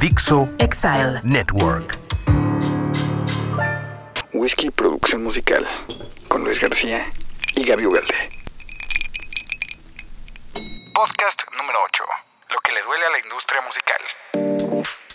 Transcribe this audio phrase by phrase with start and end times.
[0.00, 1.98] Dixo Exile Network.
[4.32, 5.66] Whisky Producción Musical
[6.26, 7.04] con Luis García
[7.54, 8.14] y Gaby Ugalde.
[10.94, 12.04] Podcast número 8.
[12.48, 14.59] Lo que le duele a la industria musical.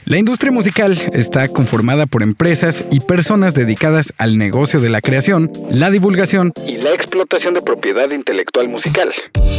[0.08, 5.52] La industria musical está conformada por empresas y personas dedicadas al negocio de la creación,
[5.72, 9.12] la divulgación y la explotación de propiedad intelectual musical.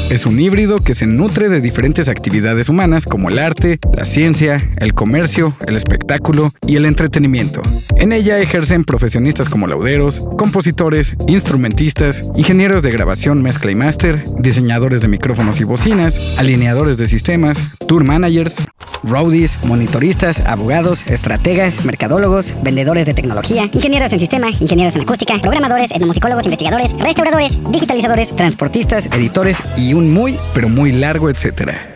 [0.09, 4.63] Es un híbrido que se nutre de diferentes actividades humanas como el arte, la ciencia,
[4.79, 7.61] el comercio, el espectáculo y el entretenimiento.
[7.97, 15.03] En ella ejercen profesionistas como lauderos, compositores, instrumentistas, ingenieros de grabación, mezcla y máster, diseñadores
[15.03, 17.59] de micrófonos y bocinas, alineadores de sistemas,
[17.89, 18.66] tour managers,
[19.03, 25.91] roadies, monitoristas, abogados, estrategas, mercadólogos, vendedores de tecnología, ingenieros en sistema, ingenieros en acústica, programadores,
[25.91, 31.93] etnomusicólogos, investigadores, restauradores, digitalizadores, transportistas, editores y un muy, pero muy largo etcétera.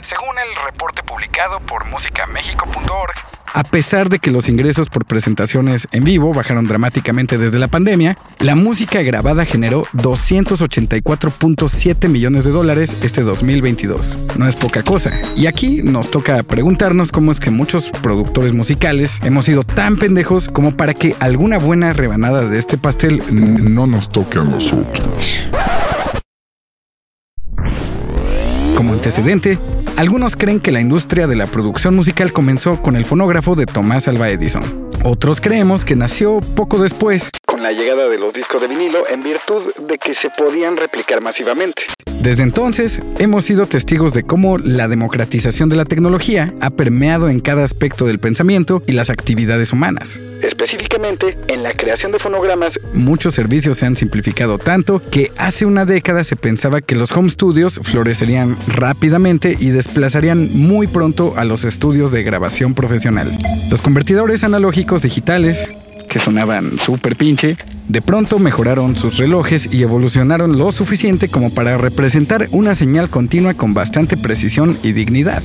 [0.00, 6.02] Según el reporte publicado por musicamexico.org, a pesar de que los ingresos por presentaciones en
[6.02, 13.22] vivo bajaron dramáticamente desde la pandemia, la música grabada generó 284.7 millones de dólares este
[13.22, 14.18] 2022.
[14.36, 15.12] No es poca cosa.
[15.36, 20.48] Y aquí nos toca preguntarnos cómo es que muchos productores musicales hemos sido tan pendejos
[20.48, 25.32] como para que alguna buena rebanada de este pastel no nos toque a nosotros.
[28.76, 29.58] Como antecedente,
[29.96, 34.08] algunos creen que la industria de la producción musical comenzó con el fonógrafo de Tomás
[34.08, 34.62] Alva Edison.
[35.04, 37.30] Otros creemos que nació poco después,
[37.64, 41.84] la llegada de los discos de vinilo en virtud de que se podían replicar masivamente.
[42.20, 47.40] Desde entonces, hemos sido testigos de cómo la democratización de la tecnología ha permeado en
[47.40, 50.20] cada aspecto del pensamiento y las actividades humanas.
[50.42, 55.86] Específicamente, en la creación de fonogramas, muchos servicios se han simplificado tanto que hace una
[55.86, 61.64] década se pensaba que los home studios florecerían rápidamente y desplazarían muy pronto a los
[61.64, 63.30] estudios de grabación profesional.
[63.70, 65.66] Los convertidores analógicos digitales,
[66.18, 67.56] sonaban súper pinche,
[67.88, 73.54] de pronto mejoraron sus relojes y evolucionaron lo suficiente como para representar una señal continua
[73.54, 75.42] con bastante precisión y dignidad.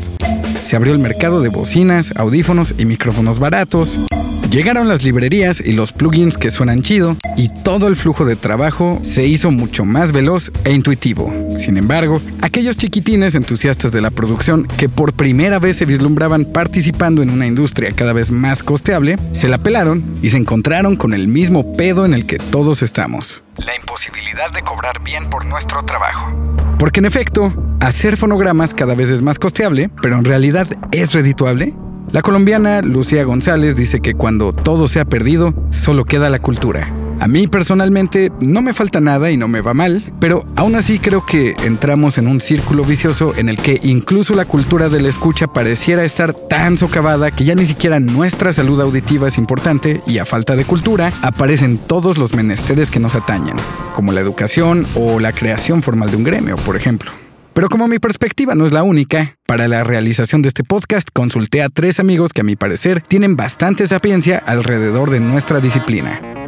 [0.63, 4.00] Se abrió el mercado de bocinas, audífonos y micrófonos baratos.
[4.49, 8.99] Llegaron las librerías y los plugins que suenan chido y todo el flujo de trabajo
[9.03, 11.31] se hizo mucho más veloz e intuitivo.
[11.59, 17.21] Sin embargo, aquellos chiquitines entusiastas de la producción que por primera vez se vislumbraban participando
[17.21, 21.27] en una industria cada vez más costeable, se la pelaron y se encontraron con el
[21.27, 23.43] mismo pedo en el que todos estamos.
[23.57, 26.33] La imposibilidad de cobrar bien por nuestro trabajo.
[26.79, 31.75] Porque en efecto, hacer fonogramas cada vez es más costeable, pero en realidad es redituable.
[32.12, 36.92] La colombiana Lucía González dice que cuando todo se ha perdido, solo queda la cultura.
[37.20, 40.97] A mí personalmente no me falta nada y no me va mal, pero aún así
[40.97, 45.09] creo que entramos en un círculo vicioso en el que incluso la cultura de la
[45.09, 50.18] escucha pareciera estar tan socavada que ya ni siquiera nuestra salud auditiva es importante y
[50.18, 53.58] a falta de cultura aparecen todos los menesteres que nos atañen,
[53.94, 57.12] como la educación o la creación formal de un gremio, por ejemplo.
[57.59, 61.62] Pero como mi perspectiva no es la única, para la realización de este podcast consulté
[61.62, 66.38] a tres amigos que a mi parecer tienen bastante sapiencia alrededor de nuestra disciplina.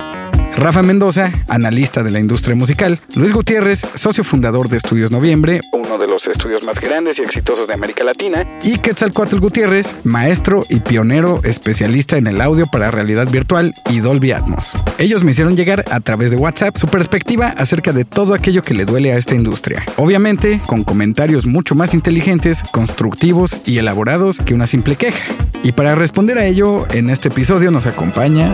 [0.58, 5.98] Rafa Mendoza, analista de la industria musical, Luis Gutiérrez, socio fundador de Estudios Noviembre, uno
[5.98, 10.82] de los estudios más grandes y exitosos de América Latina, y Quetzalcoatl Gutiérrez, maestro y
[10.82, 14.74] pionero especialista en el audio para realidad virtual y Dolby Atmos.
[15.00, 18.74] Ellos me hicieron llegar a través de WhatsApp su perspectiva acerca de todo aquello que
[18.74, 19.84] le duele a esta industria.
[19.96, 25.24] Obviamente, con comentarios mucho más inteligentes, constructivos y elaborados que una simple queja.
[25.64, 28.52] Y para responder a ello, en este episodio nos acompaña...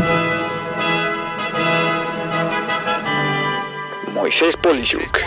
[4.27, 5.19] Moisés Polishuk.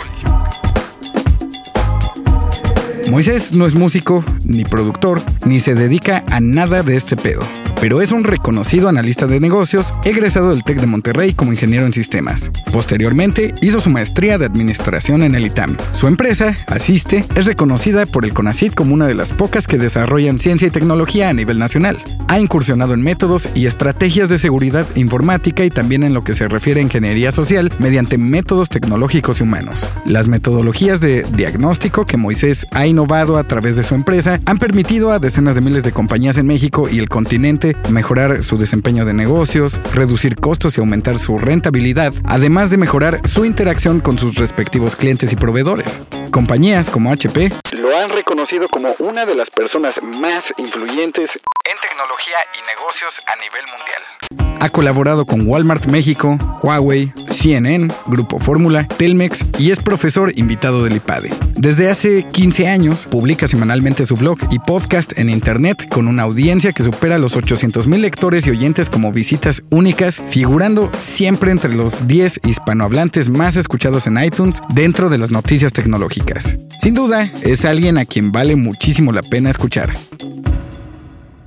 [3.09, 7.41] Moisés no es músico, ni productor, ni se dedica a nada de este pedo
[7.81, 11.93] pero es un reconocido analista de negocios, egresado del TEC de Monterrey como ingeniero en
[11.93, 12.51] sistemas.
[12.71, 15.75] Posteriormente, hizo su maestría de administración en el ITAM.
[15.93, 20.37] Su empresa, Asiste, es reconocida por el CONACYT como una de las pocas que desarrollan
[20.37, 21.97] ciencia y tecnología a nivel nacional.
[22.27, 26.47] Ha incursionado en métodos y estrategias de seguridad informática y también en lo que se
[26.47, 29.89] refiere a ingeniería social mediante métodos tecnológicos y humanos.
[30.05, 35.11] Las metodologías de diagnóstico que Moisés ha innovado a través de su empresa han permitido
[35.11, 39.13] a decenas de miles de compañías en México y el continente mejorar su desempeño de
[39.13, 44.95] negocios, reducir costos y aumentar su rentabilidad, además de mejorar su interacción con sus respectivos
[44.95, 46.01] clientes y proveedores.
[46.31, 52.37] Compañías como HP lo han reconocido como una de las personas más influyentes en tecnología
[52.53, 54.20] y negocios a nivel mundial.
[54.59, 60.97] Ha colaborado con Walmart México, Huawei, CNN, Grupo Fórmula, Telmex y es profesor invitado del
[60.97, 61.31] IPADE.
[61.55, 66.73] Desde hace 15 años publica semanalmente su blog y podcast en internet con una audiencia
[66.73, 72.07] que supera los 800 mil lectores y oyentes como visitas únicas, figurando siempre entre los
[72.07, 76.59] 10 hispanohablantes más escuchados en iTunes dentro de las noticias tecnológicas.
[76.77, 79.91] Sin duda, es alguien a quien vale muchísimo la pena escuchar.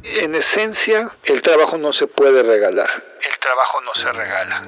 [0.04, 2.90] En esencia, el trabajo no se puede regalar.
[3.26, 4.60] El trabajo no se regala.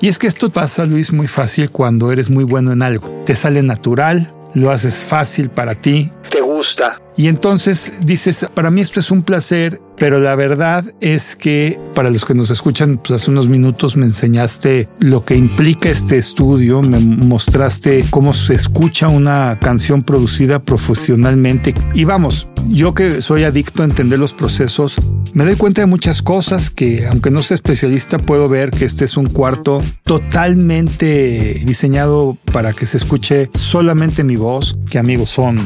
[0.00, 3.22] Y es que esto pasa, Luis, muy fácil cuando eres muy bueno en algo.
[3.24, 6.10] Te sale natural, lo haces fácil para ti.
[6.28, 7.00] Te gusta.
[7.16, 12.10] Y entonces dices, para mí esto es un placer, pero la verdad es que para
[12.10, 16.80] los que nos escuchan, pues hace unos minutos me enseñaste lo que implica este estudio,
[16.82, 21.74] me mostraste cómo se escucha una canción producida profesionalmente.
[21.94, 24.96] Y vamos, yo que soy adicto a entender los procesos,
[25.34, 29.04] me doy cuenta de muchas cosas que, aunque no sea especialista, puedo ver que este
[29.04, 35.58] es un cuarto totalmente diseñado para que se escuche solamente mi voz, que amigos son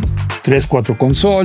[0.46, 1.35] tres, cuatro consolas,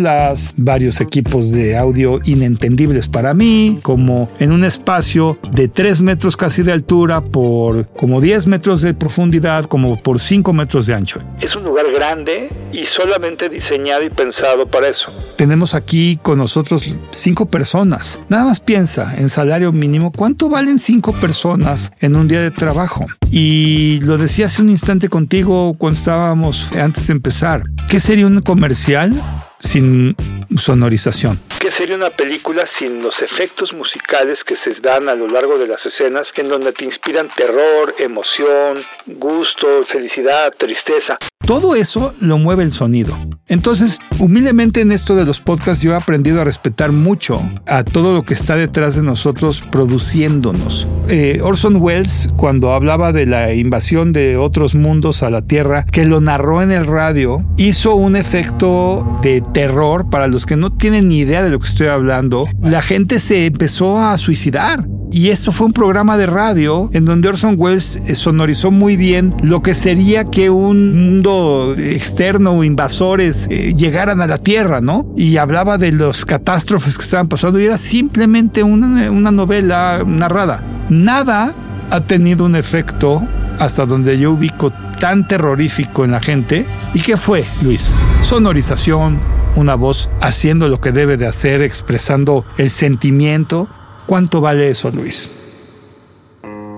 [0.58, 6.64] varios equipos de audio inentendibles para mí, como en un espacio de tres metros casi
[6.64, 11.22] de altura por como 10 metros de profundidad, como por 5 metros de ancho.
[11.42, 15.12] Es un lugar grande y solamente diseñado y pensado para eso.
[15.36, 18.20] Tenemos aquí con nosotros cinco personas.
[18.30, 23.06] Nada más piensa en salario mínimo, ¿cuánto valen cinco personas en un día de trabajo?
[23.32, 27.64] Y lo decía hace un instante contigo cuando estábamos antes de empezar.
[27.90, 29.14] ¿Qué sería un comercial
[29.60, 30.16] sin
[30.58, 31.40] sonorización?
[31.60, 35.68] ¿Qué sería una película sin los efectos musicales que se dan a lo largo de
[35.68, 41.20] las escenas en donde te inspiran terror, emoción, gusto, felicidad, tristeza?
[41.52, 43.14] Todo eso lo mueve el sonido.
[43.46, 48.14] Entonces, humildemente en esto de los podcasts yo he aprendido a respetar mucho a todo
[48.14, 50.88] lo que está detrás de nosotros produciéndonos.
[51.10, 56.06] Eh, Orson Welles, cuando hablaba de la invasión de otros mundos a la Tierra, que
[56.06, 61.10] lo narró en el radio, hizo un efecto de terror para los que no tienen
[61.10, 62.48] ni idea de lo que estoy hablando.
[62.62, 64.88] La gente se empezó a suicidar.
[65.14, 69.62] Y esto fue un programa de radio en donde Orson Welles sonorizó muy bien lo
[69.62, 71.41] que sería que un mundo
[71.78, 75.08] externo o invasores eh, llegaran a la Tierra, ¿no?
[75.16, 80.64] Y hablaba de los catástrofes que estaban pasando y era simplemente una, una novela narrada.
[80.90, 81.54] Nada
[81.90, 83.22] ha tenido un efecto
[83.60, 86.66] hasta donde yo ubico tan terrorífico en la gente.
[86.94, 87.94] ¿Y qué fue, Luis?
[88.22, 89.20] Sonorización,
[89.56, 93.68] una voz haciendo lo que debe de hacer, expresando el sentimiento
[94.12, 95.30] ¿Cuánto vale eso, Luis?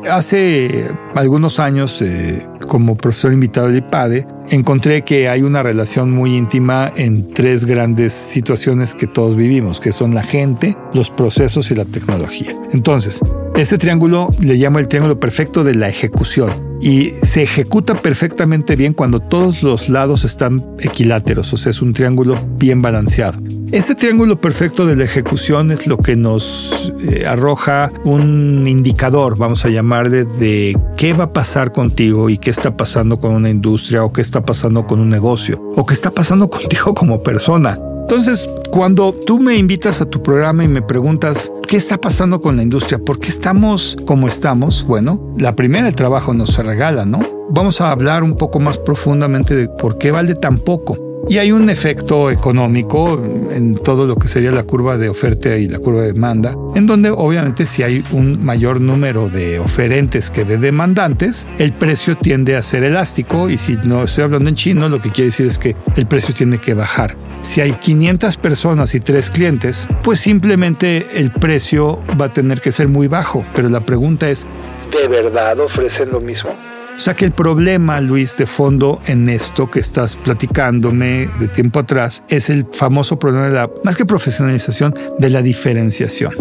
[0.09, 6.35] Hace algunos años, eh, como profesor invitado del IPADE, encontré que hay una relación muy
[6.35, 11.75] íntima en tres grandes situaciones que todos vivimos, que son la gente, los procesos y
[11.75, 12.53] la tecnología.
[12.73, 13.21] Entonces,
[13.55, 18.93] este triángulo le llamo el triángulo perfecto de la ejecución y se ejecuta perfectamente bien
[18.93, 23.39] cuando todos los lados están equiláteros, o sea, es un triángulo bien balanceado.
[23.73, 29.65] Este triángulo perfecto de la ejecución es lo que nos eh, arroja un indicador, vamos
[29.65, 34.03] a llamarle, de qué va a pasar contigo y qué está pasando con una industria
[34.03, 37.79] o qué está pasando con un negocio o qué está pasando contigo como persona.
[38.01, 42.55] Entonces, cuando tú me invitas a tu programa y me preguntas qué está pasando con
[42.55, 47.07] la industria, por qué estamos como estamos, bueno, la primera, el trabajo no se regala,
[47.07, 47.21] ¿no?
[47.49, 51.02] Vamos a hablar un poco más profundamente de por qué vale tan poco.
[51.27, 53.13] Y hay un efecto económico
[53.51, 56.85] en todo lo que sería la curva de oferta y la curva de demanda, en
[56.85, 62.57] donde obviamente si hay un mayor número de oferentes que de demandantes, el precio tiende
[62.57, 65.57] a ser elástico y si no estoy hablando en chino, lo que quiere decir es
[65.57, 67.15] que el precio tiene que bajar.
[67.41, 72.71] Si hay 500 personas y 3 clientes, pues simplemente el precio va a tener que
[72.71, 73.43] ser muy bajo.
[73.55, 74.45] Pero la pregunta es,
[74.91, 76.51] ¿de verdad ofrecen lo mismo?
[76.95, 81.79] O sea que el problema, Luis, de fondo en esto que estás platicándome de tiempo
[81.79, 86.33] atrás es el famoso problema de la, más que profesionalización, de la diferenciación.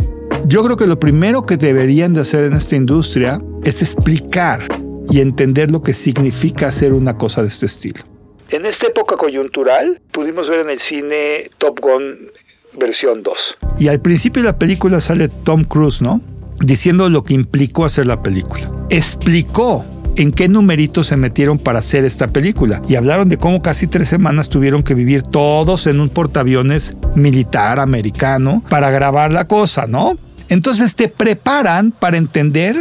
[0.47, 4.61] Yo creo que lo primero que deberían de hacer en esta industria es explicar
[5.09, 8.03] y entender lo que significa hacer una cosa de este estilo.
[8.51, 12.31] En esta época coyuntural pudimos ver en el cine Top Gun
[12.79, 13.57] versión 2.
[13.79, 16.21] Y al principio de la película sale Tom Cruise, ¿no?
[16.61, 18.65] Diciendo lo que implicó hacer la película.
[18.91, 19.85] Explicó
[20.17, 22.83] en qué numeritos se metieron para hacer esta película.
[22.89, 27.79] Y hablaron de cómo casi tres semanas tuvieron que vivir todos en un portaaviones militar
[27.79, 30.17] americano para grabar la cosa, ¿no?
[30.49, 32.77] Entonces te preparan para entender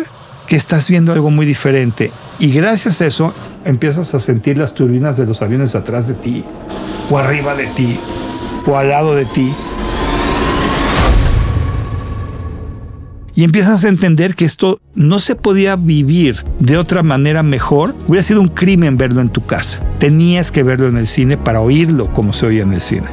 [0.48, 2.12] que estás viendo algo muy diferente.
[2.40, 3.34] Y gracias a eso
[3.64, 6.44] empiezas a sentir las turbinas de los aviones atrás de ti,
[7.10, 7.98] o arriba de ti,
[8.66, 9.54] o al lado de ti.
[13.42, 17.96] Y empiezas a entender que esto no se podía vivir de otra manera mejor.
[18.06, 19.80] Hubiera sido un crimen verlo en tu casa.
[19.98, 23.08] Tenías que verlo en el cine para oírlo como se oía en el cine.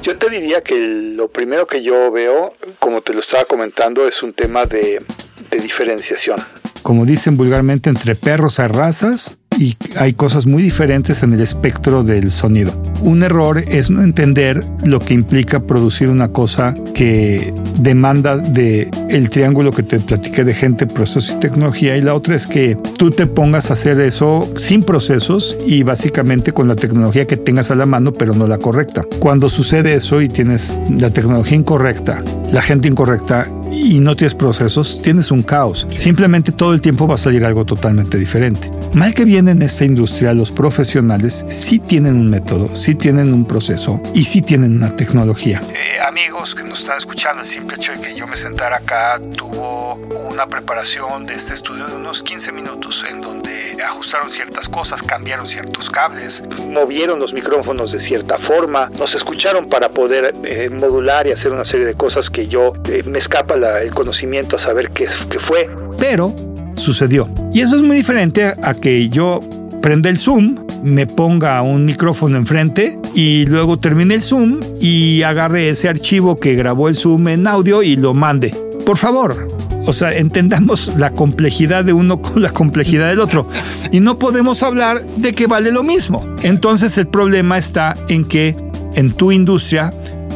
[0.00, 0.76] Yo te diría que
[1.16, 5.04] lo primero que yo veo, como te lo estaba comentando, es un tema de,
[5.50, 6.38] de diferenciación.
[6.84, 12.02] Como dicen vulgarmente, entre perros hay razas y hay cosas muy diferentes en el espectro
[12.02, 12.72] del sonido.
[13.00, 19.30] Un error es no entender lo que implica producir una cosa que demanda de el
[19.30, 23.10] triángulo que te platiqué de gente, procesos y tecnología y la otra es que tú
[23.10, 27.74] te pongas a hacer eso sin procesos y básicamente con la tecnología que tengas a
[27.74, 29.04] la mano pero no la correcta.
[29.18, 35.00] Cuando sucede eso y tienes la tecnología incorrecta, la gente incorrecta y no tienes procesos,
[35.02, 35.86] tienes un caos.
[35.90, 38.68] Simplemente todo el tiempo va a salir algo totalmente diferente.
[38.94, 43.46] Mal que bien en esta industria, los profesionales sí tienen un método, sí tienen un
[43.46, 45.60] proceso y sí tienen una tecnología.
[45.70, 49.18] Eh, amigos que nos están escuchando, el simple hecho de que yo me sentara acá
[49.34, 49.94] tuvo
[50.30, 55.46] una preparación de este estudio de unos 15 minutos en donde ajustaron ciertas cosas, cambiaron
[55.46, 56.44] ciertos cables.
[56.68, 61.64] Movieron los micrófonos de cierta forma, nos escucharon para poder eh, modular y hacer una
[61.64, 65.08] serie de cosas que yo eh, me escapa el conocimiento a saber qué
[65.38, 65.70] fue.
[65.98, 66.34] Pero
[66.74, 67.28] sucedió.
[67.52, 69.40] Y eso es muy diferente a que yo
[69.80, 75.68] prenda el Zoom, me ponga un micrófono enfrente y luego termine el Zoom y agarre
[75.68, 78.54] ese archivo que grabó el Zoom en audio y lo mande.
[78.84, 79.48] Por favor,
[79.86, 83.48] o sea, entendamos la complejidad de uno con la complejidad del otro.
[83.90, 86.26] Y no podemos hablar de que vale lo mismo.
[86.42, 88.56] Entonces el problema está en que
[88.94, 89.92] en tu industria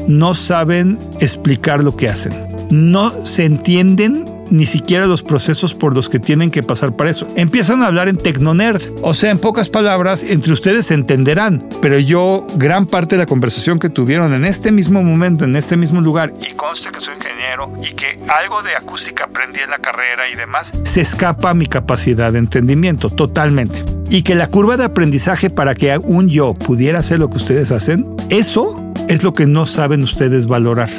[0.09, 2.33] no saben explicar lo que hacen.
[2.71, 7.27] No se entienden ni siquiera los procesos por los que tienen que pasar para eso.
[7.37, 8.83] Empiezan a hablar en tecnonerd.
[9.03, 11.69] O sea, en pocas palabras, entre ustedes se entenderán.
[11.83, 15.77] Pero yo, gran parte de la conversación que tuvieron en este mismo momento, en este
[15.77, 19.79] mismo lugar, y conste que soy ingeniero y que algo de acústica aprendí en la
[19.79, 23.85] carrera y demás, se escapa a mi capacidad de entendimiento totalmente.
[24.09, 27.73] Y que la curva de aprendizaje para que un yo pudiera hacer lo que ustedes
[27.73, 30.91] hacen, eso es lo que no saben ustedes valorar.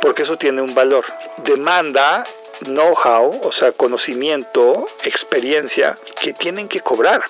[0.00, 1.04] Porque eso tiene un valor.
[1.44, 2.24] Demanda
[2.64, 7.22] know-how, o sea, conocimiento, experiencia, que tienen que cobrar.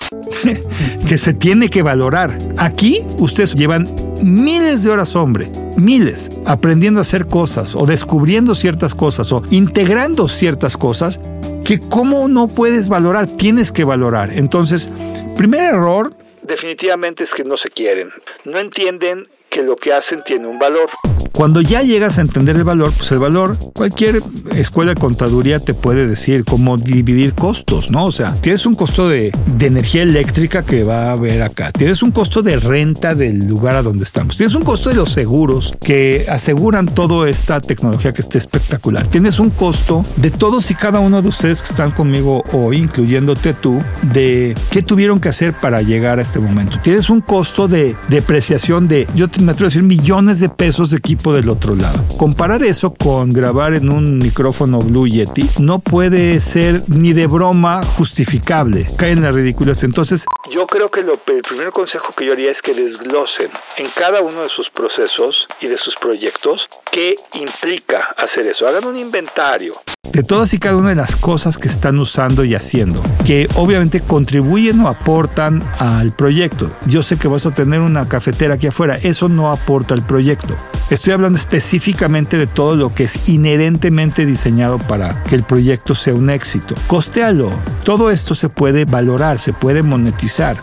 [1.07, 2.37] que se tiene que valorar.
[2.57, 8.95] Aquí ustedes llevan miles de horas, hombre, miles, aprendiendo a hacer cosas o descubriendo ciertas
[8.95, 11.19] cosas o integrando ciertas cosas
[11.63, 14.31] que cómo no puedes valorar, tienes que valorar.
[14.31, 14.89] Entonces,
[15.35, 16.13] primer error.
[16.43, 18.11] Definitivamente es que no se quieren.
[18.43, 20.89] No entienden que lo que hacen tiene un valor.
[21.35, 24.21] Cuando ya llegas a entender el valor, pues el valor, cualquier
[24.55, 28.05] escuela de contaduría te puede decir cómo dividir costos, ¿no?
[28.05, 32.01] O sea, tienes un costo de, de, energía eléctrica que va a haber acá, tienes
[32.03, 35.75] un costo de renta del lugar a donde estamos, tienes un costo de los seguros
[35.81, 41.01] que aseguran toda esta tecnología que está espectacular, tienes un costo de todos y cada
[41.01, 43.81] uno de ustedes que están conmigo hoy, incluyéndote tú,
[44.13, 46.79] de qué tuvieron que hacer para llegar a este momento.
[46.81, 50.97] Tienes un costo de depreciación de, yo me atrevo a decir, millones de pesos de
[50.97, 52.03] equipo del otro lado.
[52.17, 57.83] Comparar eso con grabar en un micrófono Blue Yeti no puede ser ni de broma
[57.83, 58.85] justificable.
[58.97, 59.83] Caen las ridículas.
[59.83, 64.21] Entonces, yo creo que el primer consejo que yo haría es que desglosen en cada
[64.21, 68.67] uno de sus procesos y de sus proyectos qué implica hacer eso.
[68.67, 69.73] Hagan un inventario
[70.15, 73.99] de todas y cada una de las cosas que están usando y haciendo, que obviamente
[73.99, 76.71] contribuyen o aportan al proyecto.
[76.85, 80.55] Yo sé que vas a tener una cafetera aquí afuera, eso no aporta al proyecto.
[80.89, 86.13] Estoy hablando específicamente de todo lo que es inherentemente diseñado para que el proyecto sea
[86.13, 86.75] un éxito.
[86.87, 87.49] Costealo.
[87.83, 90.55] Todo esto se puede valorar, se puede monetizar.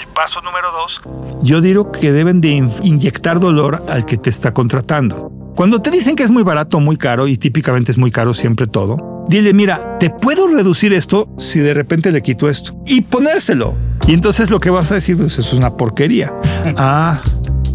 [0.00, 1.02] El paso número dos.
[1.42, 5.35] Yo digo que deben de inyectar dolor al que te está contratando.
[5.56, 8.34] Cuando te dicen que es muy barato o muy caro, y típicamente es muy caro
[8.34, 12.76] siempre todo, dile, mira, te puedo reducir esto si de repente le quito esto.
[12.84, 13.74] Y ponérselo.
[14.06, 16.30] Y entonces lo que vas a decir, pues eso es una porquería.
[16.76, 17.22] ah,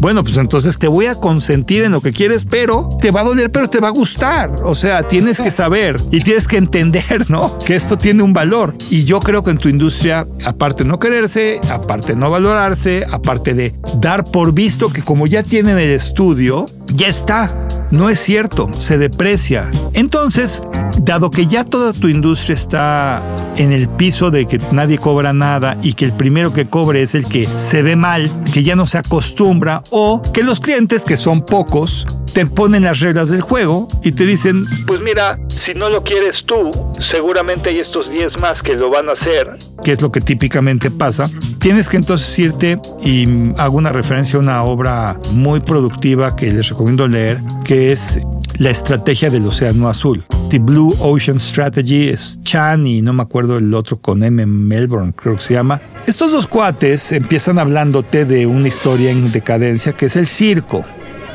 [0.02, 3.24] bueno, pues entonces te voy a consentir en lo que quieres, pero te va a
[3.24, 4.50] doler, pero te va a gustar.
[4.64, 7.56] O sea, tienes que saber y tienes que entender, ¿no?
[7.60, 8.74] Que esto tiene un valor.
[8.90, 13.06] Y yo creo que en tu industria, aparte de no quererse, aparte de no valorarse,
[13.12, 17.54] aparte de dar por visto que como ya tienen el estudio, ya está.
[17.92, 19.70] No es cierto, se deprecia.
[19.92, 20.62] Entonces,
[20.98, 23.22] dado que ya toda tu industria está
[23.58, 27.14] en el piso de que nadie cobra nada y que el primero que cobre es
[27.14, 31.18] el que se ve mal, que ya no se acostumbra, o que los clientes, que
[31.18, 35.90] son pocos, te ponen las reglas del juego y te dicen, pues mira, si no
[35.90, 39.58] lo quieres tú, seguramente hay estos 10 más que lo van a hacer.
[39.84, 41.30] Que es lo que típicamente pasa.
[41.58, 43.26] Tienes que entonces irte y
[43.58, 48.20] hago una referencia a una obra muy productiva que les recomiendo leer, que es
[48.58, 50.24] La estrategia del océano azul.
[50.50, 54.44] The Blue Ocean Strategy, es Chan y no me acuerdo el otro con M.
[54.44, 55.80] Melbourne, creo que se llama.
[56.06, 60.84] Estos dos cuates empiezan hablándote de una historia en decadencia que es el circo.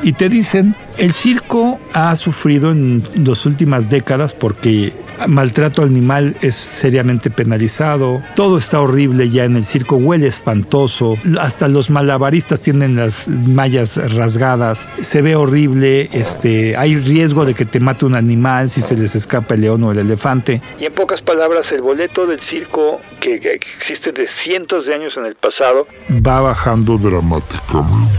[0.02, 4.92] Y te dicen, el circo ha sufrido en las últimas décadas porque
[5.26, 11.68] maltrato animal es seriamente penalizado, todo está horrible ya en el circo, huele espantoso, hasta
[11.68, 17.80] los malabaristas tienen las mallas rasgadas, se ve horrible, este, hay riesgo de que te
[17.80, 20.62] mate un animal si se les escapa el león o el elefante.
[20.78, 25.16] Y en pocas palabras, el boleto del circo que, que existe de cientos de años
[25.16, 25.86] en el pasado
[26.24, 28.17] va bajando dramáticamente.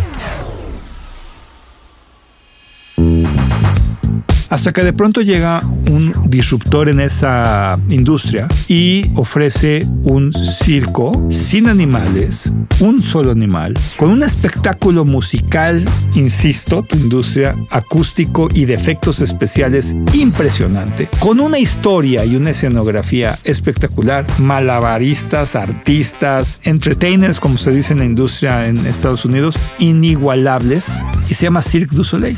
[4.50, 11.68] Hasta que de pronto llega un disruptor en esa industria y ofrece un circo sin
[11.70, 19.22] animales, un solo animal, con un espectáculo musical, insisto, tu industria acústico y de efectos
[19.22, 27.94] especiales impresionante, con una historia y una escenografía espectacular, malabaristas, artistas, entertainers, como se dice
[27.94, 30.98] en la industria en Estados Unidos, inigualables,
[31.30, 32.38] y se llama Cirque du Soleil.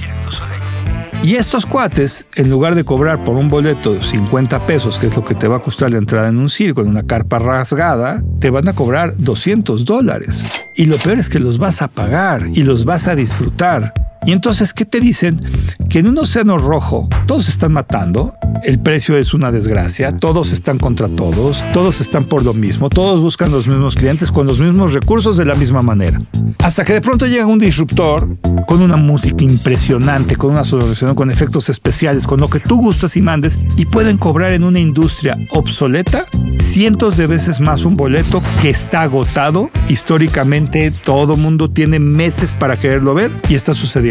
[1.24, 5.16] Y estos cuates, en lugar de cobrar por un boleto de 50 pesos, que es
[5.16, 8.24] lo que te va a costar la entrada en un circo, en una carpa rasgada,
[8.40, 10.44] te van a cobrar 200 dólares.
[10.76, 13.94] Y lo peor es que los vas a pagar y los vas a disfrutar.
[14.26, 15.42] Y entonces, ¿qué te dicen?
[15.90, 20.78] Que en un océano rojo todos están matando, el precio es una desgracia, todos están
[20.78, 24.94] contra todos, todos están por lo mismo, todos buscan los mismos clientes con los mismos
[24.94, 26.22] recursos de la misma manera.
[26.60, 28.38] Hasta que de pronto llega un disruptor
[28.68, 33.18] con una música impresionante, con una solución, con efectos especiales, con lo que tú gustas
[33.18, 36.28] y mandes, y pueden cobrar en una industria obsoleta
[36.62, 39.72] cientos de veces más un boleto que está agotado.
[39.90, 44.11] Históricamente todo mundo tiene meses para quererlo ver y está sucediendo.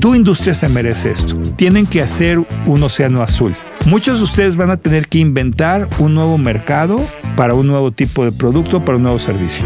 [0.00, 1.36] Tu industria se merece esto.
[1.56, 3.54] Tienen que hacer un océano azul.
[3.86, 7.00] Muchos de ustedes van a tener que inventar un nuevo mercado
[7.36, 9.64] para un nuevo tipo de producto, para un nuevo servicio.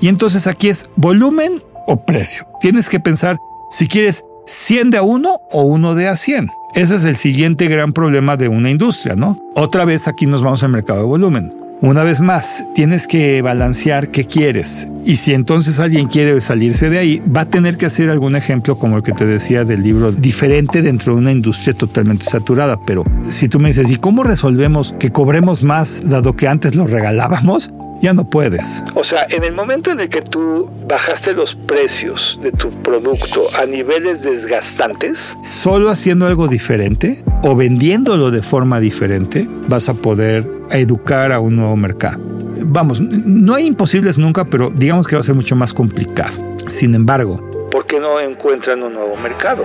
[0.00, 2.46] Y entonces aquí es volumen o precio.
[2.60, 3.38] Tienes que pensar
[3.70, 6.48] si quieres 100 de a 1 o 1 de a 100.
[6.74, 9.38] Ese es el siguiente gran problema de una industria, ¿no?
[9.54, 11.63] Otra vez aquí nos vamos al mercado de volumen.
[11.80, 14.88] Una vez más, tienes que balancear qué quieres.
[15.04, 18.78] Y si entonces alguien quiere salirse de ahí, va a tener que hacer algún ejemplo
[18.78, 22.78] como el que te decía del libro diferente dentro de una industria totalmente saturada.
[22.86, 26.86] Pero si tú me dices, ¿y cómo resolvemos que cobremos más dado que antes lo
[26.86, 27.70] regalábamos?
[28.04, 28.84] Ya no puedes.
[28.94, 33.48] O sea, en el momento en el que tú bajaste los precios de tu producto
[33.56, 40.46] a niveles desgastantes, solo haciendo algo diferente o vendiéndolo de forma diferente, vas a poder
[40.70, 42.18] educar a un nuevo mercado.
[42.60, 46.34] Vamos, no hay imposibles nunca, pero digamos que va a ser mucho más complicado.
[46.68, 49.64] Sin embargo, ¿por qué no encuentran un nuevo mercado?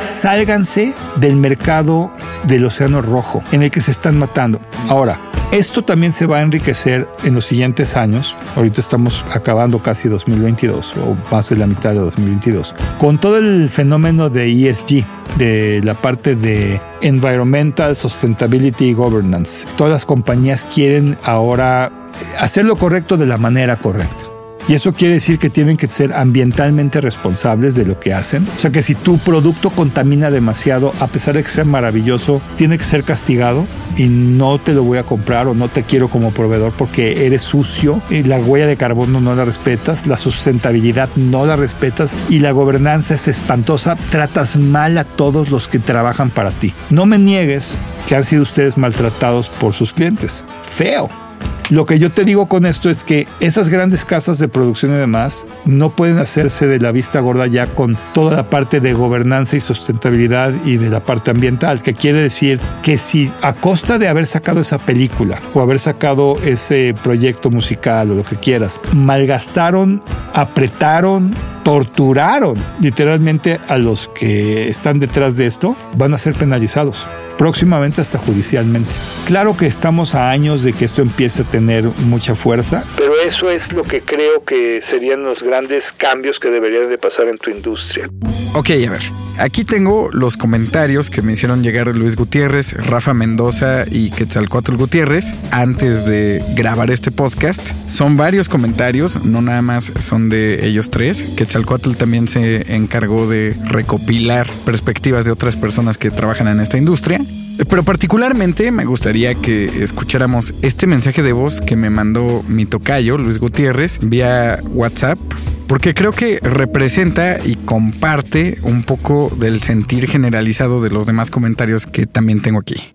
[0.00, 2.10] Sálganse del mercado
[2.48, 4.60] del Océano Rojo en el que se están matando.
[4.88, 5.18] Ahora,
[5.52, 8.36] esto también se va a enriquecer en los siguientes años.
[8.56, 12.74] Ahorita estamos acabando casi 2022 o más de la mitad de 2022.
[12.98, 15.04] Con todo el fenómeno de ESG,
[15.38, 19.66] de la parte de Environmental Sustainability Governance.
[19.76, 21.92] Todas las compañías quieren ahora
[22.38, 24.35] hacer lo correcto de la manera correcta.
[24.68, 28.46] Y eso quiere decir que tienen que ser ambientalmente responsables de lo que hacen.
[28.56, 32.76] O sea que si tu producto contamina demasiado, a pesar de que sea maravilloso, tiene
[32.76, 36.32] que ser castigado y no te lo voy a comprar o no te quiero como
[36.32, 41.46] proveedor porque eres sucio y la huella de carbono no la respetas, la sustentabilidad no
[41.46, 43.96] la respetas y la gobernanza es espantosa.
[44.10, 46.74] Tratas mal a todos los que trabajan para ti.
[46.90, 50.44] No me niegues que han sido ustedes maltratados por sus clientes.
[50.62, 51.25] Feo.
[51.68, 54.98] Lo que yo te digo con esto es que esas grandes casas de producción y
[54.98, 59.56] demás no pueden hacerse de la vista gorda ya con toda la parte de gobernanza
[59.56, 64.06] y sustentabilidad y de la parte ambiental, que quiere decir que si a costa de
[64.06, 70.02] haber sacado esa película o haber sacado ese proyecto musical o lo que quieras, malgastaron,
[70.34, 77.04] apretaron, torturaron literalmente a los que están detrás de esto, van a ser penalizados
[77.38, 78.90] próximamente hasta judicialmente.
[79.26, 82.84] Claro que estamos a años de que esto empiece a tener mucha fuerza.
[82.96, 87.28] Pero eso es lo que creo que serían los grandes cambios que deberían de pasar
[87.28, 88.08] en tu industria.
[88.54, 89.02] Ok, a ver.
[89.38, 95.34] Aquí tengo los comentarios que me hicieron llegar Luis Gutiérrez, Rafa Mendoza y Quetzalcoatl Gutiérrez
[95.50, 97.72] antes de grabar este podcast.
[97.86, 101.22] Son varios comentarios, no nada más son de ellos tres.
[101.36, 107.20] Quetzalcoatl también se encargó de recopilar perspectivas de otras personas que trabajan en esta industria.
[107.68, 113.18] Pero particularmente me gustaría que escucháramos este mensaje de voz que me mandó mi tocayo,
[113.18, 115.18] Luis Gutiérrez, vía WhatsApp
[115.66, 121.86] porque creo que representa y comparte un poco del sentir generalizado de los demás comentarios
[121.86, 122.94] que también tengo aquí.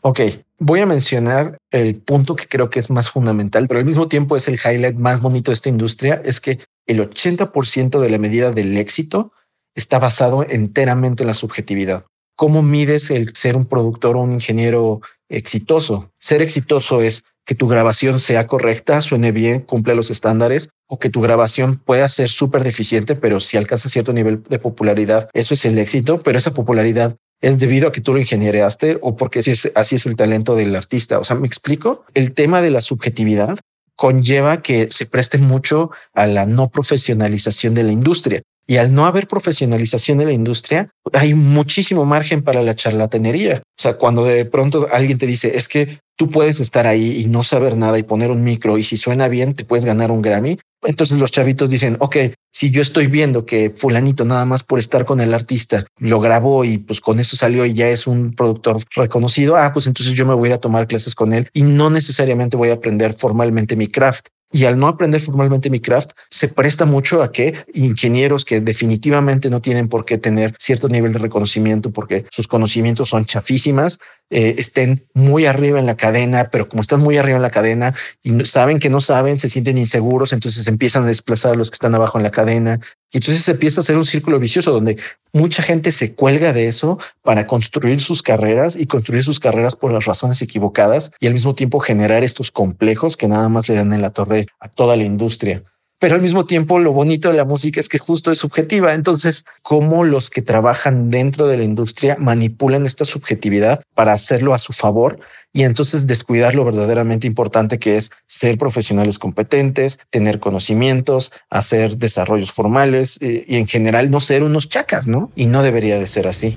[0.00, 0.20] Ok,
[0.58, 4.36] voy a mencionar el punto que creo que es más fundamental, pero al mismo tiempo
[4.36, 8.50] es el highlight más bonito de esta industria, es que el 80% de la medida
[8.50, 9.32] del éxito
[9.74, 12.06] está basado enteramente en la subjetividad.
[12.36, 16.10] ¿Cómo mides el ser un productor o un ingeniero exitoso?
[16.18, 21.10] Ser exitoso es que tu grabación sea correcta, suene bien, cumple los estándares, o que
[21.10, 25.64] tu grabación pueda ser súper deficiente, pero si alcanza cierto nivel de popularidad, eso es
[25.64, 29.50] el éxito, pero esa popularidad es debido a que tú lo ingeniereaste o porque así
[29.50, 31.18] es, así es el talento del artista.
[31.18, 32.04] O sea, me explico.
[32.14, 33.58] El tema de la subjetividad
[33.96, 38.42] conlleva que se preste mucho a la no profesionalización de la industria.
[38.66, 43.62] Y al no haber profesionalización de la industria, hay muchísimo margen para la charlatanería.
[43.78, 47.26] O sea, cuando de pronto alguien te dice, es que tú puedes estar ahí y
[47.26, 50.22] no saber nada y poner un micro y si suena bien te puedes ganar un
[50.22, 50.58] Grammy.
[50.84, 52.16] Entonces los chavitos dicen, ok,
[52.52, 56.64] si yo estoy viendo que fulanito nada más por estar con el artista lo grabó
[56.64, 60.26] y pues con eso salió y ya es un productor reconocido, ah, pues entonces yo
[60.26, 63.76] me voy a, a tomar clases con él y no necesariamente voy a aprender formalmente
[63.76, 64.28] mi craft.
[64.52, 69.48] Y al no aprender formalmente mi craft, se presta mucho a que ingenieros que definitivamente
[69.50, 73.98] no tienen por qué tener cierto nivel de reconocimiento porque sus conocimientos son chafísimas,
[74.34, 77.94] eh, estén muy arriba en la cadena, pero como están muy arriba en la cadena
[78.22, 81.74] y saben que no saben, se sienten inseguros, entonces empiezan a desplazar a los que
[81.74, 82.80] están abajo en la cadena.
[83.12, 84.96] Y entonces se empieza a hacer un círculo vicioso donde
[85.34, 89.92] mucha gente se cuelga de eso para construir sus carreras y construir sus carreras por
[89.92, 93.92] las razones equivocadas y al mismo tiempo generar estos complejos que nada más le dan
[93.92, 95.62] en la torre a toda la industria
[96.02, 98.92] pero al mismo tiempo lo bonito de la música es que justo es subjetiva.
[98.92, 104.58] Entonces, cómo los que trabajan dentro de la industria manipulan esta subjetividad para hacerlo a
[104.58, 105.20] su favor
[105.52, 112.50] y entonces descuidar lo verdaderamente importante que es ser profesionales competentes, tener conocimientos, hacer desarrollos
[112.50, 115.30] formales eh, y en general no ser unos chacas, ¿no?
[115.36, 116.56] Y no debería de ser así,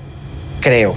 [0.60, 0.96] creo.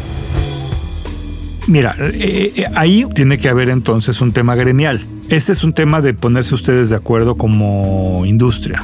[1.66, 5.06] Mira, eh, eh, ahí tiene que haber entonces un tema gremial.
[5.28, 8.82] Este es un tema de ponerse ustedes de acuerdo como industria.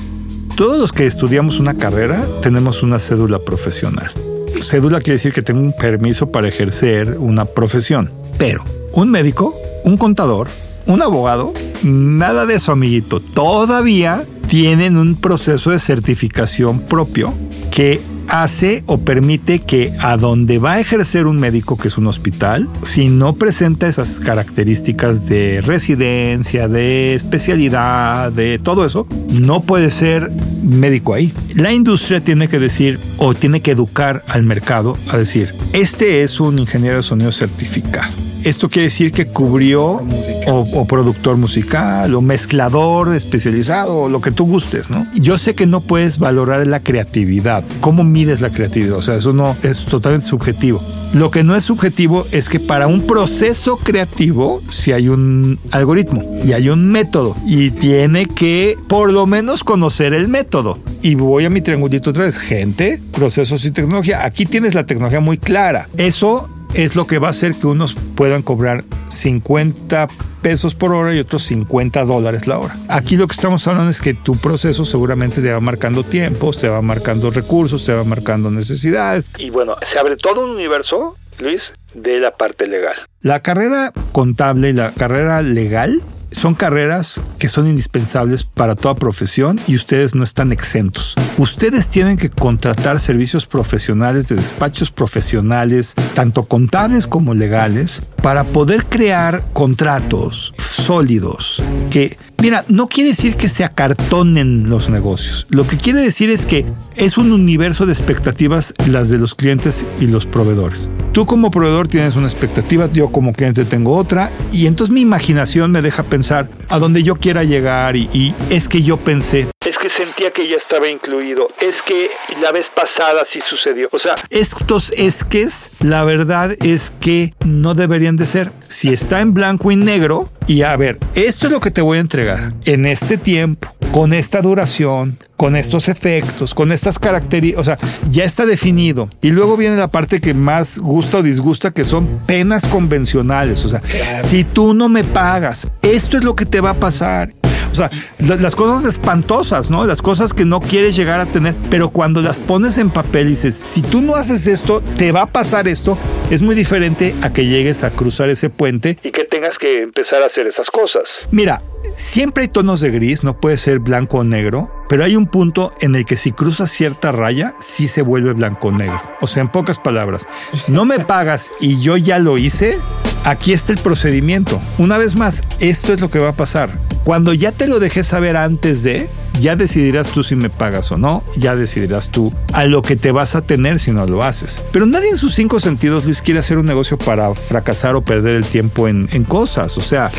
[0.57, 4.12] Todos los que estudiamos una carrera tenemos una cédula profesional.
[4.61, 8.11] Cédula quiere decir que tengo un permiso para ejercer una profesión.
[8.37, 9.54] Pero un médico,
[9.85, 10.48] un contador,
[10.85, 13.20] un abogado, nada de eso, amiguito.
[13.20, 17.33] Todavía tienen un proceso de certificación propio
[17.70, 22.06] que hace o permite que a donde va a ejercer un médico, que es un
[22.06, 29.90] hospital, si no presenta esas características de residencia, de especialidad, de todo eso, no puede
[29.90, 30.30] ser
[30.62, 31.32] médico ahí.
[31.54, 36.40] La industria tiene que decir o tiene que educar al mercado a decir, este es
[36.40, 38.12] un ingeniero de sonido certificado
[38.44, 40.02] esto quiere decir que cubrió
[40.46, 45.07] o, productor musical o mezclador especializado o lo que tú gustes, ¿no?
[45.14, 47.64] Yo sé que no puedes valorar la creatividad.
[47.80, 48.96] ¿Cómo mides la creatividad?
[48.96, 50.83] O sea, eso no es totalmente subjetivo.
[51.14, 56.40] Lo que no es subjetivo es que para un proceso creativo si hay un algoritmo
[56.44, 60.78] y hay un método y tiene que por lo menos conocer el método.
[61.02, 64.24] Y voy a mi triangulito otra vez, gente, procesos y tecnología.
[64.24, 65.88] Aquí tienes la tecnología muy clara.
[65.96, 70.08] Eso es lo que va a hacer que unos puedan cobrar 50
[70.42, 72.76] pesos por hora y otros 50 dólares la hora.
[72.88, 76.68] Aquí lo que estamos hablando es que tu proceso seguramente te va marcando tiempos, te
[76.68, 79.30] va marcando recursos, te va marcando necesidades.
[79.38, 82.96] Y bueno, se abre todo un universo, Luis, de la parte legal.
[83.20, 86.02] La carrera contable y la carrera legal
[86.34, 91.14] son carreras que son indispensables para toda profesión y ustedes no están exentos.
[91.38, 98.87] Ustedes tienen que contratar servicios profesionales de despachos profesionales, tanto contables como legales, para poder
[98.87, 105.46] crear contratos sólidos que Mira, no quiere decir que se acartonen los negocios.
[105.48, 109.87] Lo que quiere decir es que es un universo de expectativas las de los clientes
[109.98, 110.90] y los proveedores.
[111.12, 115.70] Tú como proveedor tienes una expectativa, yo como cliente tengo otra, y entonces mi imaginación
[115.70, 119.79] me deja pensar a dónde yo quiera llegar y, y es que yo pensé, es
[119.79, 121.48] que sentía que ya estaba incluido.
[121.61, 123.88] Es que la vez pasada sí sucedió.
[123.92, 128.53] O sea, estos esques, la verdad es que no deberían de ser.
[128.61, 131.98] Si está en blanco y negro, y a ver, esto es lo que te voy
[131.98, 137.64] a entregar en este tiempo, con esta duración, con estos efectos, con estas características, o
[137.64, 137.78] sea,
[138.11, 139.09] ya está definido.
[139.22, 143.64] Y luego viene la parte que más gusta o disgusta, que son penas convencionales.
[143.64, 143.83] O sea,
[144.18, 147.33] si tú no me pagas, esto es lo que te va a pasar.
[147.70, 149.87] O sea, las cosas espantosas, ¿no?
[149.87, 153.30] Las cosas que no quieres llegar a tener, pero cuando las pones en papel y
[153.30, 155.96] dices, si tú no haces esto, te va a pasar esto,
[156.33, 158.98] es muy diferente a que llegues a cruzar ese puente.
[159.04, 161.28] Y que tengas que empezar a hacer esas cosas.
[161.30, 161.62] Mira,
[161.94, 165.70] siempre hay tonos de gris, no puede ser blanco o negro, pero hay un punto
[165.80, 169.00] en el que si cruzas cierta raya, sí se vuelve blanco o negro.
[169.20, 170.26] O sea, en pocas palabras,
[170.68, 172.78] no me pagas y yo ya lo hice,
[173.24, 174.61] aquí está el procedimiento.
[174.78, 176.70] Una vez más, esto es lo que va a pasar.
[177.04, 179.09] Cuando ya te lo dejé saber antes de,
[179.40, 183.12] ya decidirás tú si me pagas o no, ya decidirás tú a lo que te
[183.12, 184.62] vas a tener si no lo haces.
[184.72, 188.36] Pero nadie en sus cinco sentidos, Luis, quiere hacer un negocio para fracasar o perder
[188.36, 189.78] el tiempo en, cosas.
[189.78, 190.10] O sea,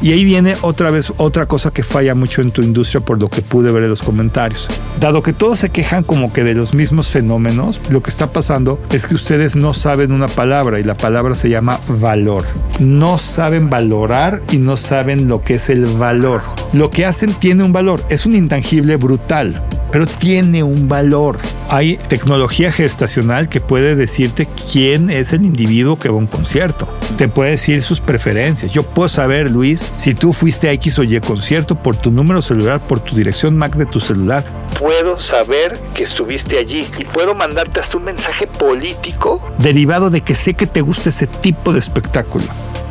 [0.00, 3.28] y ahí viene otra vez otra cosa que falla mucho en tu industria por lo
[3.28, 4.68] que pude ver en los comentarios.
[4.98, 8.80] Dado que todos se quejan como que de los mismos fenómenos, lo que está pasando
[8.90, 12.44] es que ustedes no saben una palabra y la palabra se llama valor.
[12.80, 16.42] No saben valorar y no saben lo que es el valor.
[16.72, 18.55] Lo que hacen tiene un valor, es un intangible
[18.98, 19.62] brutal
[19.96, 21.38] pero tiene un valor.
[21.68, 26.88] Hay tecnología gestacional que puede decirte quién es el individuo que va a un concierto.
[27.16, 28.72] Te puede decir sus preferencias.
[28.72, 32.42] Yo puedo saber, Luis, si tú fuiste a X o Y concierto por tu número
[32.42, 34.44] celular, por tu dirección MAC de tu celular.
[34.78, 40.34] Puedo saber que estuviste allí y puedo mandarte hasta un mensaje político derivado de que
[40.34, 42.44] sé que te gusta ese tipo de espectáculo.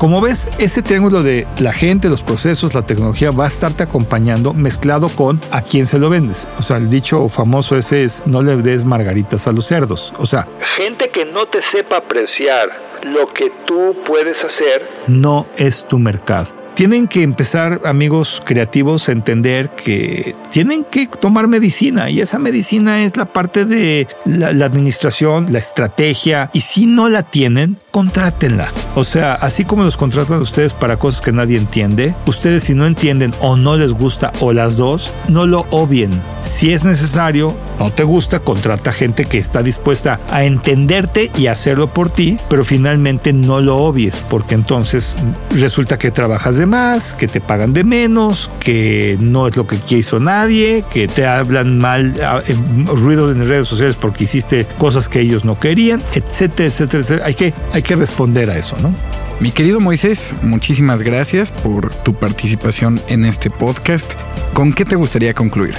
[0.06, 4.54] Como ves, ese triángulo de la gente, los procesos, la tecnología va a estarte acompañando
[4.54, 6.48] mezclado con a quién se lo vendes.
[6.60, 10.14] O sea, el dicho famoso ese es no le des margaritas a los cerdos.
[10.20, 12.70] O sea, gente que no te sepa apreciar
[13.02, 19.14] lo que tú puedes hacer no es tu mercado tienen que empezar, amigos creativos, a
[19.14, 25.54] entender que tienen que tomar medicina y esa medicina es la parte de la, administración,
[25.54, 28.74] la estrategia y si no la tienen, contrátenla.
[28.96, 32.86] O sea, así como los contratan ustedes para cosas que nadie entiende, ustedes si no
[32.86, 36.12] entienden o no les gusta o las dos, no lo obvien.
[36.42, 41.88] Si es necesario, no te gusta, contrata gente que está dispuesta a entenderte y hacerlo
[41.88, 45.16] por ti, pero finalmente no lo obvies porque entonces
[45.52, 49.78] resulta que trabajas de más, que te pagan de menos, que no es lo que
[49.78, 52.14] quiso nadie, que te hablan mal,
[52.88, 57.26] ruido en redes sociales porque hiciste cosas que ellos no querían, etcétera, etcétera, etcétera.
[57.26, 58.94] Hay que, hay que responder a eso, ¿no?
[59.40, 64.14] Mi querido Moisés, muchísimas gracias por tu participación en este podcast.
[64.54, 65.76] ¿Con qué te gustaría concluir?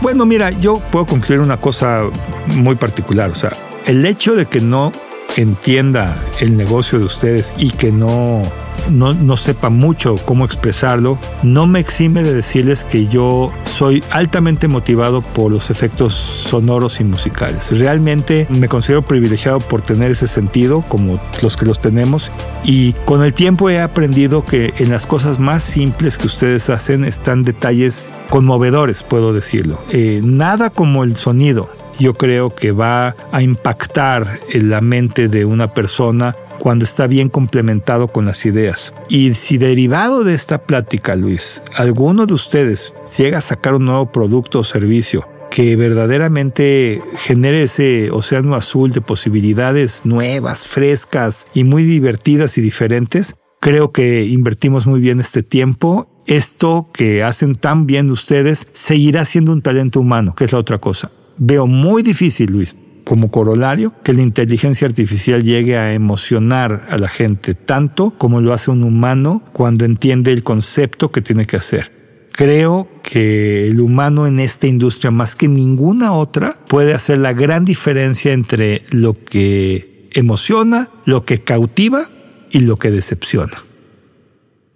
[0.00, 2.02] Bueno, mira, yo puedo concluir una cosa
[2.46, 3.30] muy particular.
[3.30, 3.52] O sea,
[3.86, 4.92] el hecho de que no
[5.36, 8.42] entienda el negocio de ustedes y que no
[8.88, 15.22] no, sepa mucho cómo expresarlo, no me exime de decirles que yo soy altamente motivado
[15.22, 17.76] por los efectos sonoros y musicales.
[17.78, 22.30] Realmente me considero privilegiado por tener ese sentido, como los que los tenemos,
[22.64, 27.04] y con el tiempo he aprendido que en las cosas más simples que ustedes hacen
[27.04, 29.78] están detalles conmovedores, puedo decirlo.
[29.90, 31.68] Eh, nada como el sonido
[32.00, 37.30] yo creo que va a impactar en la mente de una persona cuando está bien
[37.30, 38.94] complementado con las ideas.
[39.08, 44.12] Y si derivado de esta plática, Luis, alguno de ustedes llega a sacar un nuevo
[44.12, 51.82] producto o servicio que verdaderamente genere ese océano azul de posibilidades nuevas, frescas y muy
[51.82, 56.08] divertidas y diferentes, creo que invertimos muy bien este tiempo.
[56.26, 60.78] Esto que hacen tan bien ustedes seguirá siendo un talento humano, que es la otra
[60.78, 61.10] cosa.
[61.38, 67.08] Veo muy difícil, Luis, como corolario que la inteligencia artificial llegue a emocionar a la
[67.08, 71.92] gente tanto como lo hace un humano cuando entiende el concepto que tiene que hacer.
[72.32, 77.64] Creo que el humano en esta industria más que ninguna otra puede hacer la gran
[77.64, 82.08] diferencia entre lo que emociona, lo que cautiva
[82.50, 83.64] y lo que decepciona.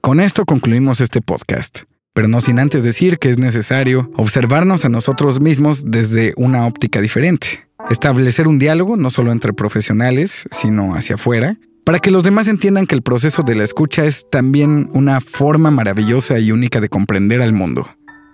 [0.01, 1.81] Con esto concluimos este podcast,
[2.13, 7.01] pero no sin antes decir que es necesario observarnos a nosotros mismos desde una óptica
[7.01, 12.49] diferente establecer un diálogo no solo entre profesionales, sino hacia afuera, para que los demás
[12.49, 16.89] entiendan que el proceso de la escucha es también una forma maravillosa y única de
[16.89, 17.87] comprender al mundo.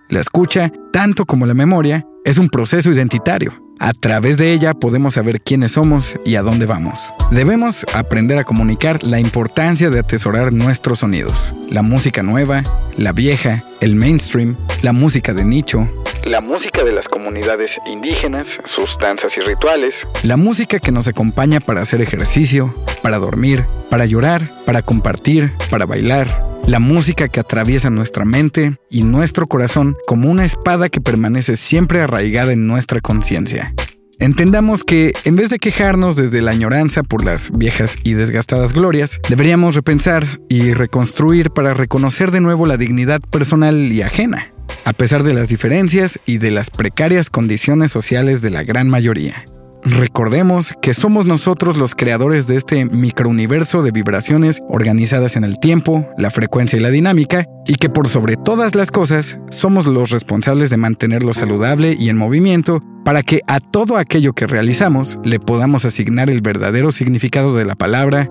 [0.09, 3.53] La escucha, tanto como la memoria, es un proceso identitario.
[3.79, 7.15] A través de ella podemos saber quiénes somos y a dónde vamos.
[7.31, 11.55] Debemos aprender a comunicar la importancia de atesorar nuestros sonidos.
[11.71, 12.63] La música nueva,
[12.99, 15.89] la vieja, el mainstream, la música de nicho,
[16.25, 21.61] la música de las comunidades indígenas, sus danzas y rituales, la música que nos acompaña
[21.61, 26.29] para hacer ejercicio, para dormir, para llorar, para compartir, para bailar,
[26.67, 32.01] la música que atraviesa nuestra mente y nuestro corazón como una espada que permanece siempre
[32.01, 33.75] arraigada en nuestra conciencia.
[34.19, 39.19] Entendamos que, en vez de quejarnos desde la añoranza por las viejas y desgastadas glorias,
[39.31, 44.53] deberíamos repensar y reconstruir para reconocer de nuevo la dignidad personal y ajena
[44.85, 49.45] a pesar de las diferencias y de las precarias condiciones sociales de la gran mayoría.
[49.83, 56.07] recordemos que somos nosotros los creadores de este microuniverso de vibraciones organizadas en el tiempo,
[56.19, 60.69] la frecuencia y la dinámica, y que por sobre todas las cosas somos los responsables
[60.69, 65.87] de mantenerlo saludable y en movimiento para que a todo aquello que realizamos le podamos
[65.87, 68.29] asignar el verdadero significado de la palabra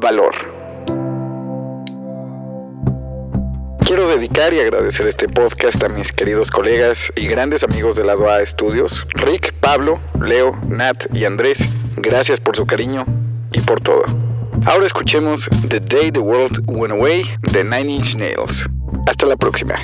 [0.00, 0.53] valor.
[3.86, 8.30] Quiero dedicar y agradecer este podcast a mis queridos colegas y grandes amigos de lado
[8.30, 11.58] A Estudios, Rick, Pablo, Leo, Nat y Andrés.
[11.96, 13.04] Gracias por su cariño
[13.52, 14.04] y por todo.
[14.64, 18.66] Ahora escuchemos The Day the World Went Away de Nine Inch Nails.
[19.06, 19.74] Hasta la próxima.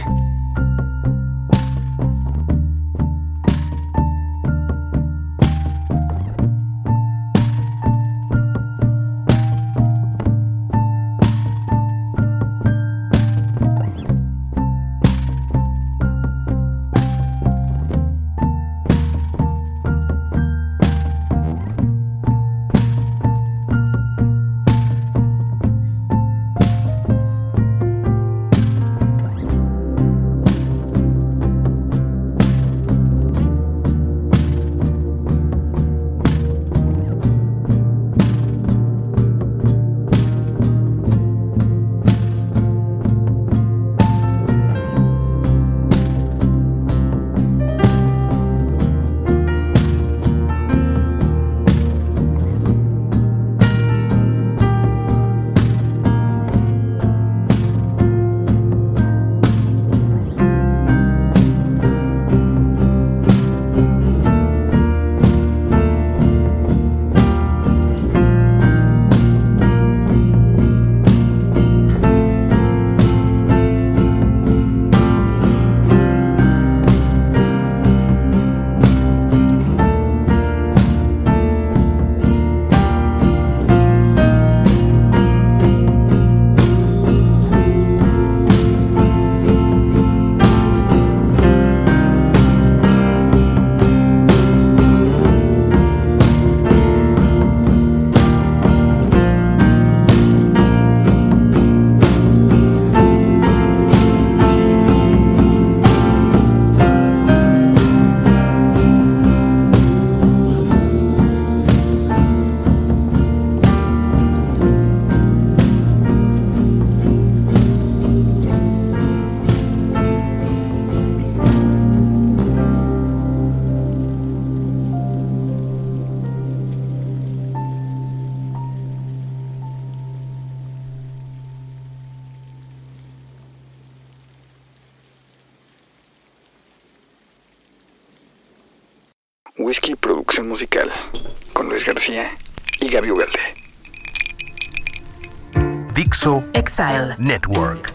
[147.19, 147.90] Network.